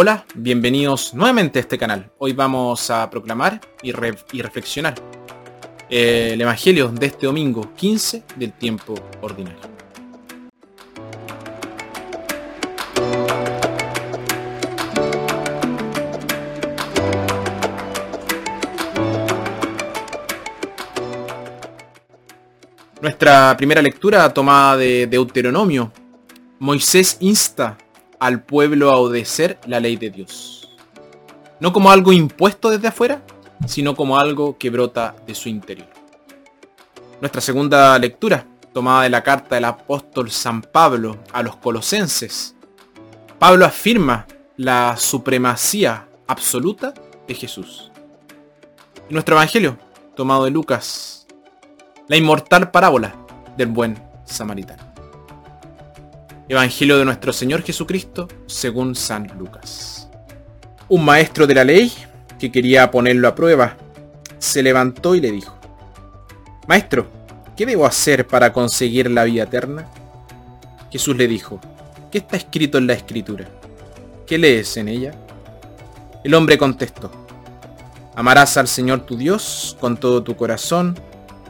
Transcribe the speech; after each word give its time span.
Hola, 0.00 0.24
bienvenidos 0.36 1.12
nuevamente 1.12 1.58
a 1.58 1.62
este 1.62 1.76
canal. 1.76 2.12
Hoy 2.18 2.32
vamos 2.32 2.88
a 2.88 3.10
proclamar 3.10 3.60
y, 3.82 3.90
reflexionar 3.90 4.94
el 5.90 6.40
Evangelio 6.40 6.86
de 6.86 7.06
este 7.06 7.26
domingo 7.26 7.74
15 7.74 8.22
del 8.36 8.52
tiempo 8.52 8.94
ordinario. 9.22 9.58
Nuestra 23.00 23.56
primera 23.56 23.82
lectura 23.82 24.32
tomada 24.32 24.76
de 24.76 25.08
Deuteronomio. 25.08 25.90
Moisés 26.60 27.16
insta 27.18 27.76
al 28.18 28.42
pueblo 28.42 28.90
a 28.90 28.96
obedecer 28.96 29.58
la 29.66 29.80
ley 29.80 29.96
de 29.96 30.10
Dios. 30.10 30.68
No 31.60 31.72
como 31.72 31.90
algo 31.90 32.12
impuesto 32.12 32.70
desde 32.70 32.88
afuera, 32.88 33.22
sino 33.66 33.96
como 33.96 34.18
algo 34.18 34.56
que 34.58 34.70
brota 34.70 35.16
de 35.26 35.34
su 35.34 35.48
interior. 35.48 35.88
Nuestra 37.20 37.40
segunda 37.40 37.98
lectura, 37.98 38.46
tomada 38.72 39.02
de 39.02 39.10
la 39.10 39.22
carta 39.22 39.56
del 39.56 39.64
apóstol 39.64 40.30
San 40.30 40.62
Pablo 40.62 41.18
a 41.32 41.42
los 41.42 41.56
colosenses. 41.56 42.54
Pablo 43.38 43.64
afirma 43.64 44.26
la 44.56 44.96
supremacía 44.96 46.08
absoluta 46.26 46.94
de 47.26 47.34
Jesús. 47.34 47.90
Y 49.08 49.14
nuestro 49.14 49.34
Evangelio, 49.34 49.78
tomado 50.14 50.44
de 50.44 50.50
Lucas, 50.50 51.26
la 52.08 52.16
inmortal 52.16 52.70
parábola 52.70 53.14
del 53.56 53.68
buen 53.68 54.02
samaritano. 54.24 54.87
Evangelio 56.50 56.96
de 56.96 57.04
nuestro 57.04 57.30
Señor 57.34 57.62
Jesucristo 57.62 58.26
según 58.46 58.94
San 58.94 59.30
Lucas. 59.38 60.08
Un 60.88 61.04
maestro 61.04 61.46
de 61.46 61.54
la 61.54 61.62
ley, 61.62 61.92
que 62.38 62.50
quería 62.50 62.90
ponerlo 62.90 63.28
a 63.28 63.34
prueba, 63.34 63.76
se 64.38 64.62
levantó 64.62 65.14
y 65.14 65.20
le 65.20 65.30
dijo, 65.30 65.54
Maestro, 66.66 67.06
¿qué 67.54 67.66
debo 67.66 67.84
hacer 67.84 68.26
para 68.26 68.50
conseguir 68.50 69.10
la 69.10 69.24
vida 69.24 69.42
eterna? 69.42 69.88
Jesús 70.90 71.18
le 71.18 71.28
dijo, 71.28 71.60
¿qué 72.10 72.16
está 72.16 72.38
escrito 72.38 72.78
en 72.78 72.86
la 72.86 72.94
escritura? 72.94 73.46
¿Qué 74.26 74.38
lees 74.38 74.74
en 74.78 74.88
ella? 74.88 75.12
El 76.24 76.32
hombre 76.32 76.56
contestó, 76.56 77.10
Amarás 78.14 78.56
al 78.56 78.68
Señor 78.68 79.00
tu 79.00 79.18
Dios 79.18 79.76
con 79.78 79.98
todo 79.98 80.22
tu 80.22 80.34
corazón, 80.34 80.98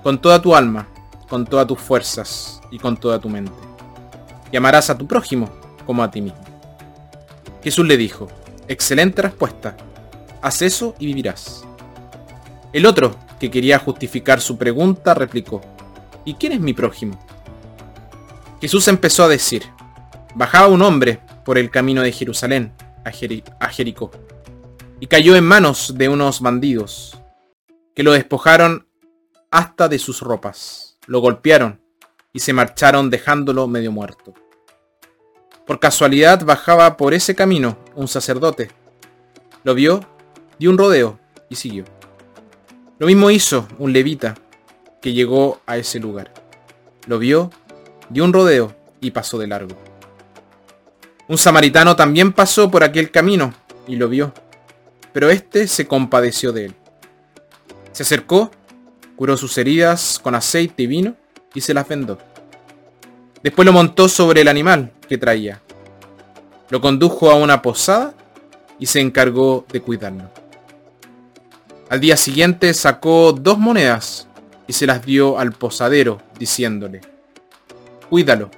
con 0.03 0.21
toda 0.21 0.43
tu 0.43 0.57
alma, 0.57 0.89
con 1.29 1.47
todas 1.47 1.69
tus 1.69 1.79
fuerzas 1.79 2.61
y 2.73 2.81
con 2.81 2.97
toda 2.97 3.21
tu 3.21 3.29
mente 3.29 3.68
y 4.51 4.57
a 4.57 4.99
tu 4.99 5.07
prójimo 5.07 5.51
como 5.85 6.03
a 6.03 6.11
ti 6.11 6.21
mismo. 6.21 6.41
Jesús 7.63 7.87
le 7.87 7.97
dijo, 7.97 8.29
excelente 8.69 9.23
respuesta, 9.23 9.77
haz 10.43 10.63
eso 10.63 10.95
y 10.99 11.07
vivirás. 11.07 11.65
El 12.73 12.87
otro, 12.87 13.17
que 13.41 13.51
quería 13.51 13.79
justificar 13.79 14.41
su 14.41 14.59
pregunta, 14.59 15.15
replicó, 15.15 15.61
¿y 16.25 16.35
quién 16.35 16.53
es 16.53 16.61
mi 16.61 16.75
prójimo? 16.75 17.19
Jesús 18.61 18.89
empezó 18.89 19.25
a 19.25 19.29
decir, 19.29 19.65
bajaba 20.35 20.69
un 20.69 20.83
hombre 20.83 21.21
por 21.45 21.59
el 21.59 21.71
camino 21.71 22.03
de 22.03 22.13
Jerusalén 22.13 22.73
a 23.05 23.71
Jericó, 23.71 24.11
y 25.01 25.07
cayó 25.07 25.37
en 25.37 25.45
manos 25.45 25.95
de 25.97 26.09
unos 26.09 26.41
bandidos, 26.41 27.19
que 27.95 28.03
lo 28.03 28.13
despojaron 28.13 28.87
hasta 29.51 29.89
de 29.89 29.99
sus 29.99 30.21
ropas, 30.21 30.99
lo 31.07 31.21
golpearon 31.21 31.81
y 32.33 32.41
se 32.41 32.53
marcharon 32.53 33.11
dejándolo 33.11 33.67
medio 33.67 33.93
muerto. 33.93 34.35
Por 35.67 35.81
casualidad 35.81 36.45
bajaba 36.45 36.97
por 36.97 37.15
ese 37.15 37.35
camino 37.35 37.79
un 37.95 38.09
sacerdote. 38.09 38.71
Lo 39.65 39.75
vio, 39.75 40.01
dio 40.59 40.71
un 40.71 40.79
rodeo 40.79 41.19
y 41.49 41.57
siguió. 41.57 41.85
Lo 42.99 43.07
mismo 43.07 43.31
hizo 43.31 43.69
un 43.79 43.93
levita 43.93 44.35
que 45.01 45.13
llegó 45.13 45.61
a 45.67 45.77
ese 45.77 45.99
lugar. 46.01 46.33
Lo 47.07 47.19
vio, 47.19 47.51
dio 48.09 48.25
un 48.25 48.33
rodeo 48.33 48.75
y 49.01 49.11
pasó 49.11 49.39
de 49.39 49.47
largo. 49.47 49.77
Un 51.29 51.39
samaritano 51.39 51.97
también 51.97 52.33
pasó 52.33 52.71
por 52.71 52.83
aquel 52.83 53.11
camino 53.11 53.53
y 53.87 53.97
lo 53.97 54.09
vio, 54.09 54.33
pero 55.13 55.31
éste 55.31 55.69
se 55.69 55.87
compadeció 55.87 56.53
de 56.53 56.67
él. 56.67 56.75
Se 57.93 58.03
acercó, 58.03 58.51
curó 59.17 59.37
sus 59.37 59.59
heridas 59.59 60.19
con 60.23 60.35
aceite 60.35 60.85
y 60.85 60.87
vino 60.87 61.17
y 61.55 61.61
se 61.61 61.75
las 61.75 61.89
vendó. 61.89 62.19
Después 63.43 63.67
lo 63.67 63.73
montó 63.73 64.09
sobre 64.09 64.41
el 64.41 64.49
animal 64.49 64.93
que 65.09 65.19
traía. 65.19 65.61
Lo 66.71 66.81
condujo 66.81 67.31
a 67.31 67.35
una 67.35 67.63
posada 67.63 68.15
y 68.79 68.87
se 68.87 69.01
encargó 69.01 69.65
de 69.73 69.81
cuidarlo. 69.81 70.31
Al 71.89 72.01
día 72.01 72.17
siguiente 72.17 72.75
sacó 72.75 73.33
dos 73.33 73.59
monedas 73.59 74.29
y 74.67 74.73
se 74.75 74.87
las 74.87 75.05
dio 75.05 75.39
al 75.39 75.53
posadero, 75.53 76.21
diciéndole, 76.39 77.01
Cuídalo, 78.11 78.51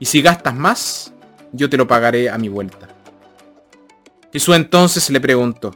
y 0.00 0.06
si 0.06 0.22
gastas 0.22 0.54
más, 0.54 1.12
yo 1.52 1.70
te 1.70 1.76
lo 1.76 1.86
pagaré 1.86 2.28
a 2.28 2.38
mi 2.38 2.48
vuelta. 2.48 2.88
Jesús 4.32 4.56
entonces 4.56 5.08
le 5.10 5.20
preguntó, 5.20 5.74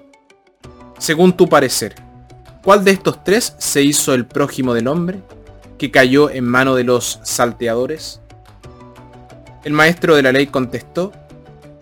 según 0.99 1.37
tu 1.37 1.49
parecer, 1.49 1.95
¿cuál 2.63 2.85
de 2.85 2.93
estos 2.93 3.25
tres 3.25 3.55
se 3.59 3.83
hizo 3.83 4.15
el 4.15 4.27
prójimo 4.27 4.75
del 4.75 4.89
hombre? 4.89 5.23
Que 5.83 5.91
cayó 5.91 6.31
en 6.31 6.45
mano 6.45 6.77
de 6.77 6.85
los 6.85 7.19
salteadores? 7.25 8.21
El 9.65 9.73
maestro 9.73 10.15
de 10.15 10.23
la 10.23 10.31
ley 10.31 10.47
contestó, 10.47 11.11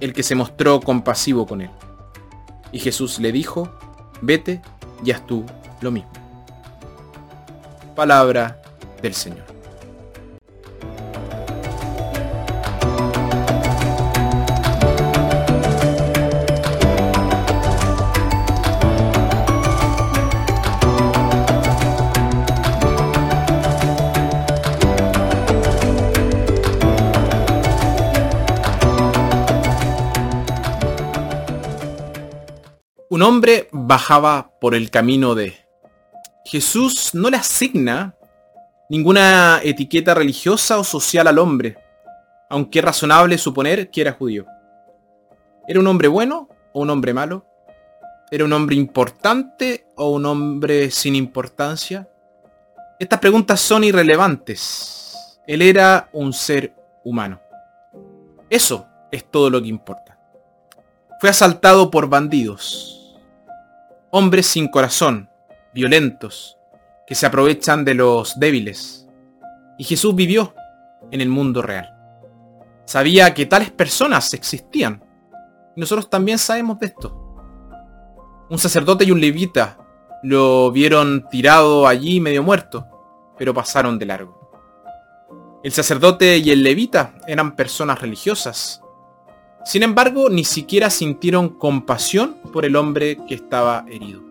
el 0.01 0.15
que 0.15 0.23
se 0.23 0.35
mostró 0.35 0.81
compasivo 0.81 1.47
con 1.47 1.61
él. 1.61 1.69
Y 2.73 2.79
Jesús 2.79 3.19
le 3.19 3.31
dijo, 3.31 3.71
vete 4.23 4.63
y 5.05 5.11
haz 5.11 5.27
tú 5.27 5.45
lo 5.83 5.91
mismo. 5.91 6.11
Palabra 7.95 8.63
del 9.03 9.13
Señor. 9.13 9.45
Un 33.21 33.27
hombre 33.27 33.69
bajaba 33.71 34.51
por 34.63 34.75
el 34.75 34.91
camino 34.91 35.35
de... 35.35 35.55
Jesús 36.43 37.11
no 37.13 37.29
le 37.29 37.37
asigna 37.37 38.15
ninguna 38.89 39.61
etiqueta 39.63 40.15
religiosa 40.15 40.79
o 40.79 40.85
social 40.85 41.27
al 41.27 41.39
hombre, 41.39 41.77
aunque 42.49 42.79
es 42.79 42.85
razonable 42.87 43.37
suponer 43.37 43.91
que 43.91 44.01
era 44.01 44.13
judío. 44.13 44.47
¿Era 45.69 45.81
un 45.81 45.87
hombre 45.87 46.09
bueno 46.09 46.49
o 46.73 46.81
un 46.81 46.89
hombre 46.89 47.13
malo? 47.13 47.45
¿Era 48.31 48.47
un 48.47 48.55
hombre 48.55 48.77
importante 48.77 49.85
o 49.97 50.13
un 50.13 50.25
hombre 50.25 50.91
sin 50.91 51.15
importancia? 51.15 52.09
Estas 52.99 53.21
preguntas 53.21 53.61
son 53.61 53.85
irrelevantes. 53.85 55.15
Él 55.47 55.61
era 55.61 56.09
un 56.15 56.33
ser 56.33 56.75
humano. 57.05 57.39
Eso 58.49 58.87
es 59.13 59.31
todo 59.31 59.51
lo 59.51 59.61
que 59.61 59.69
importa. 59.69 60.19
Fue 61.21 61.29
asaltado 61.29 61.91
por 61.91 62.09
bandidos 62.09 62.97
hombres 64.11 64.47
sin 64.47 64.69
corazón, 64.69 65.29
violentos, 65.75 66.59
que 67.07 67.15
se 67.15 67.27
aprovechan 67.27 67.85
de 67.85 67.95
los 67.95 68.39
débiles. 68.39 69.09
Y 69.79 69.85
Jesús 69.85 70.15
vivió 70.15 70.55
en 71.11 71.21
el 71.21 71.29
mundo 71.29 71.63
real. 71.63 71.97
Sabía 72.85 73.33
que 73.35 73.47
tales 73.47 73.71
personas 73.71 74.35
existían. 74.35 75.05
Y 75.77 75.81
nosotros 75.81 76.11
también 76.11 76.39
sabemos 76.39 76.79
de 76.81 76.87
esto. 76.87 77.17
Un 78.49 78.59
sacerdote 78.59 79.05
y 79.05 79.13
un 79.13 79.21
levita 79.21 79.79
lo 80.23 80.71
vieron 80.73 81.27
tirado 81.31 81.87
allí 81.87 82.21
medio 82.21 82.43
muerto, 82.43 82.87
pero 83.39 83.55
pasaron 83.55 83.99
de 83.99 84.07
largo. 84.07 84.39
El 85.63 85.73
sacerdote 85.73 86.39
y 86.39 86.51
el 86.51 86.63
levita 86.63 87.15
eran 87.27 87.55
personas 87.55 88.01
religiosas, 88.01 88.83
sin 89.65 89.83
embargo, 89.83 90.31
ni 90.31 90.45
siquiera 90.45 90.89
sintieron 90.89 91.51
compasión 91.51 92.37
por 92.51 92.65
el 92.65 92.77
hombre 92.77 93.19
que 93.29 93.35
estaba 93.35 93.85
herido. 93.89 94.23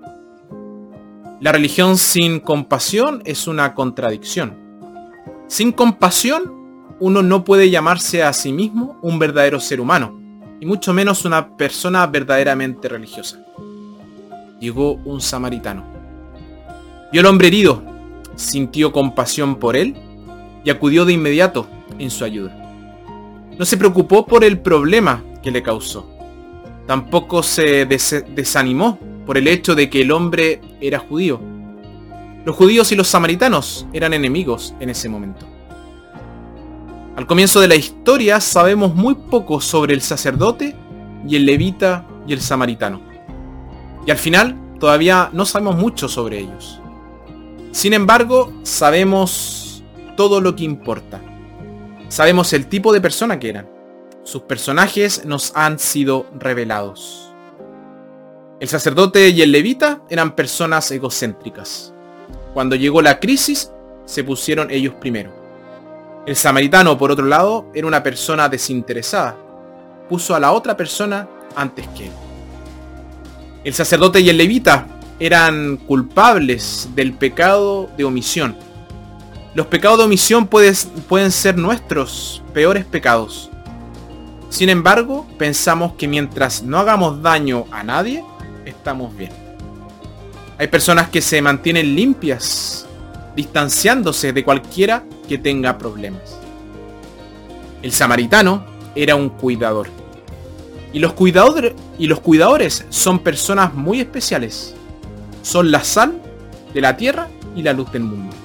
La 1.40 1.52
religión 1.52 1.98
sin 1.98 2.40
compasión 2.40 3.22
es 3.26 3.48
una 3.48 3.74
contradicción. 3.74 4.58
Sin 5.48 5.72
compasión, 5.72 6.96
uno 7.00 7.22
no 7.22 7.44
puede 7.44 7.70
llamarse 7.70 8.24
a 8.24 8.34
sí 8.34 8.52
mismo 8.52 9.00
un 9.02 9.20
verdadero 9.20 9.60
ser 9.60 9.80
humano, 9.80 10.20
y 10.60 10.66
mucho 10.66 10.94
menos 10.94 11.26
una 11.26 11.56
persona 11.56 12.06
verdaderamente 12.08 12.90
religiosa. 12.90 13.40
Llegó 14.60 14.94
un 15.06 15.22
samaritano. 15.22 15.86
Vio 17.12 17.22
al 17.22 17.28
hombre 17.28 17.48
herido, 17.48 17.82
sintió 18.36 18.92
compasión 18.92 19.56
por 19.56 19.76
él 19.76 19.96
y 20.64 20.70
acudió 20.70 21.06
de 21.06 21.14
inmediato 21.14 21.68
en 21.98 22.10
su 22.10 22.26
ayuda 22.26 22.60
no 23.60 23.66
se 23.66 23.76
preocupó 23.76 24.26
por 24.26 24.46
el 24.46 24.62
problema 24.62 25.22
que 25.44 25.52
le 25.52 25.62
causó. 25.62 26.10
Tampoco 26.90 27.44
se 27.44 27.86
desanimó 27.86 28.98
por 29.28 29.38
el 29.38 29.48
hecho 29.48 29.76
de 29.76 29.92
que 29.92 30.02
el 30.02 30.12
hombre 30.12 30.60
era 30.82 30.98
judío. 30.98 31.40
Los 32.44 32.56
judíos 32.56 32.92
y 32.92 32.96
los 32.96 33.08
samaritanos 33.08 33.86
eran 33.94 34.16
enemigos 34.16 34.74
en 34.80 34.90
ese 34.90 35.08
momento. 35.08 35.46
Al 37.16 37.28
comienzo 37.28 37.60
de 37.62 37.68
la 37.68 37.76
historia 37.76 38.42
sabemos 38.42 38.96
muy 38.96 39.14
poco 39.14 39.62
sobre 39.62 39.94
el 39.94 40.02
sacerdote 40.02 40.76
y 41.28 41.36
el 41.36 41.46
levita 41.46 42.08
y 42.26 42.34
el 42.34 42.42
samaritano. 42.42 43.02
Y 44.08 44.10
al 44.10 44.18
final 44.18 44.58
todavía 44.80 45.30
no 45.32 45.46
sabemos 45.46 45.76
mucho 45.76 46.10
sobre 46.10 46.40
ellos. 46.40 46.82
Sin 47.72 47.94
embargo, 47.94 48.52
sabemos 48.64 49.84
todo 50.18 50.42
lo 50.42 50.56
que 50.56 50.64
importa. 50.64 51.22
Sabemos 52.08 52.52
el 52.54 52.66
tipo 52.66 52.92
de 52.92 53.00
persona 53.00 53.38
que 53.38 53.50
eran. 53.50 53.79
Sus 54.30 54.44
personajes 54.44 55.26
nos 55.26 55.54
han 55.56 55.80
sido 55.80 56.28
revelados. 56.38 57.34
El 58.60 58.68
sacerdote 58.68 59.30
y 59.30 59.42
el 59.42 59.52
levita 59.52 60.04
eran 60.08 60.36
personas 60.36 60.92
egocéntricas. 60.92 61.96
Cuando 62.54 62.76
llegó 62.76 63.02
la 63.02 63.20
crisis, 63.20 63.72
se 64.06 64.24
pusieron 64.24 64.70
ellos 64.70 64.94
primero. 65.02 65.32
El 66.28 66.36
samaritano, 66.36 66.96
por 66.96 67.10
otro 67.10 67.26
lado, 67.26 67.72
era 67.74 67.88
una 67.88 68.04
persona 68.04 68.48
desinteresada. 68.48 69.36
Puso 70.08 70.36
a 70.36 70.40
la 70.40 70.52
otra 70.52 70.78
persona 70.78 71.28
antes 71.56 71.88
que 71.98 72.06
él. 72.06 72.14
El 73.64 73.74
sacerdote 73.74 74.20
y 74.20 74.30
el 74.30 74.38
levita 74.38 74.86
eran 75.20 75.78
culpables 75.78 76.88
del 76.94 77.14
pecado 77.14 77.90
de 77.98 78.04
omisión. 78.04 78.56
Los 79.56 79.66
pecados 79.66 79.98
de 79.98 80.04
omisión 80.04 80.46
pueden 80.46 81.32
ser 81.32 81.58
nuestros 81.58 82.44
peores 82.54 82.86
pecados. 82.86 83.49
Sin 84.50 84.70
embargo, 84.70 85.28
pensamos 85.38 85.94
que 85.94 86.08
mientras 86.08 86.64
no 86.64 86.80
hagamos 86.80 87.22
daño 87.22 87.66
a 87.72 87.84
nadie, 87.84 88.24
estamos 88.66 89.16
bien. 89.16 89.32
Hay 90.58 90.68
personas 90.68 91.10
que 91.10 91.22
se 91.22 91.42
mantienen 91.42 91.96
limpias, 91.96 92.86
distanciándose 93.36 94.34
de 94.34 94.44
cualquiera 94.44 95.04
que 95.28 95.38
tenga 95.38 95.78
problemas. 95.78 96.40
El 97.82 97.92
samaritano 97.92 98.66
era 98.96 99.16
un 99.16 99.30
cuidador. 99.30 99.88
Y 100.92 101.00
los, 101.00 101.14
cuidadores, 101.14 101.74
y 102.00 102.08
los 102.08 102.20
cuidadores 102.20 102.86
son 102.90 103.20
personas 103.20 103.74
muy 103.76 104.02
especiales. 104.02 104.74
Son 105.44 105.70
la 105.72 105.84
sal 105.84 106.20
de 106.74 106.82
la 106.82 106.98
tierra 106.98 107.30
y 107.56 107.62
la 107.62 107.74
luz 107.74 107.92
del 107.92 108.04
mundo. 108.04 108.36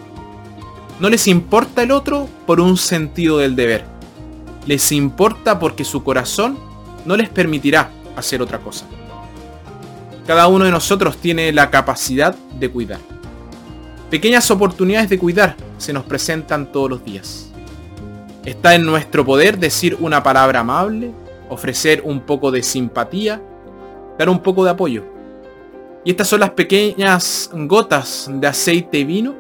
No 1.01 1.09
les 1.09 1.27
importa 1.27 1.83
el 1.83 1.91
otro 1.91 2.29
por 2.47 2.61
un 2.61 2.77
sentido 2.77 3.39
del 3.39 3.57
deber. 3.57 3.94
Les 4.67 4.93
importa 4.93 5.59
porque 5.59 5.85
su 5.85 6.03
corazón 6.03 6.59
no 7.05 7.17
les 7.17 7.29
permitirá 7.29 7.91
hacer 8.17 8.41
otra 8.41 8.59
cosa. 8.59 8.87
Cada 10.27 10.47
uno 10.47 10.65
de 10.65 10.71
nosotros 10.71 11.19
tiene 11.19 11.53
la 11.53 11.71
capacidad 11.71 12.35
de 12.35 12.71
cuidar. 12.71 13.01
Pequeñas 14.11 14.51
oportunidades 14.51 15.11
de 15.11 15.19
cuidar 15.19 15.57
se 15.77 15.93
nos 15.93 16.05
presentan 16.05 16.73
todos 16.73 16.89
los 16.89 17.05
días. 17.05 17.51
Está 18.45 18.75
en 18.75 18.85
nuestro 18.85 19.25
poder 19.25 19.59
decir 19.59 19.97
una 20.01 20.23
palabra 20.23 20.61
amable, 20.61 21.13
ofrecer 21.51 22.03
un 22.05 22.21
poco 22.21 22.51
de 22.51 22.63
simpatía, 22.63 23.43
dar 24.19 24.29
un 24.29 24.39
poco 24.39 24.65
de 24.65 24.71
apoyo. 24.71 25.05
Y 26.05 26.11
estas 26.11 26.29
son 26.29 26.41
las 26.41 26.51
pequeñas 26.51 27.51
gotas 27.53 28.31
de 28.33 28.47
aceite 28.47 28.99
y 28.99 29.05
vino 29.05 29.35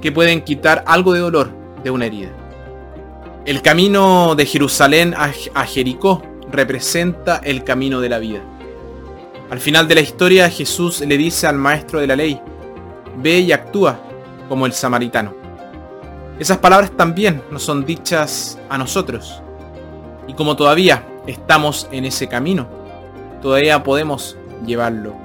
que 0.00 0.12
pueden 0.12 0.42
quitar 0.42 0.82
algo 0.86 1.12
de 1.12 1.20
dolor 1.20 1.50
de 1.82 1.90
una 1.90 2.06
herida. 2.06 2.30
El 3.46 3.62
camino 3.62 4.34
de 4.34 4.44
Jerusalén 4.44 5.14
a 5.14 5.64
Jericó 5.64 6.22
representa 6.50 7.40
el 7.42 7.64
camino 7.64 8.02
de 8.02 8.08
la 8.10 8.18
vida. 8.18 8.42
Al 9.50 9.60
final 9.60 9.88
de 9.88 9.94
la 9.94 10.02
historia 10.02 10.50
Jesús 10.50 11.00
le 11.00 11.16
dice 11.16 11.46
al 11.46 11.56
maestro 11.56 12.00
de 12.00 12.06
la 12.06 12.16
ley, 12.16 12.38
ve 13.16 13.40
y 13.40 13.52
actúa 13.52 13.98
como 14.46 14.66
el 14.66 14.74
samaritano. 14.74 15.34
Esas 16.38 16.58
palabras 16.58 16.92
también 16.94 17.42
nos 17.50 17.62
son 17.62 17.86
dichas 17.86 18.58
a 18.68 18.76
nosotros. 18.76 19.42
Y 20.28 20.34
como 20.34 20.54
todavía 20.54 21.02
estamos 21.26 21.88
en 21.92 22.04
ese 22.04 22.28
camino, 22.28 22.68
todavía 23.40 23.82
podemos 23.82 24.36
llevarlo 24.66 25.16